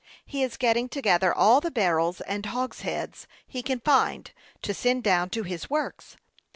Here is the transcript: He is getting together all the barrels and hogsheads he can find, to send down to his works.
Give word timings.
He 0.25 0.41
is 0.41 0.57
getting 0.57 0.89
together 0.89 1.31
all 1.31 1.61
the 1.61 1.69
barrels 1.69 2.21
and 2.21 2.47
hogsheads 2.47 3.27
he 3.45 3.61
can 3.61 3.81
find, 3.81 4.31
to 4.63 4.73
send 4.73 5.03
down 5.03 5.29
to 5.29 5.43
his 5.43 5.69
works. 5.69 6.17